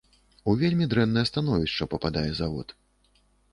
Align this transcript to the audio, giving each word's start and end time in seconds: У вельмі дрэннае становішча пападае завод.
У 0.51 0.55
вельмі 0.61 0.87
дрэннае 0.93 1.25
становішча 1.31 1.89
пападае 1.93 2.27
завод. 2.43 2.67